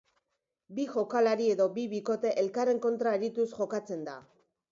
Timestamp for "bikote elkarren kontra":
1.91-3.13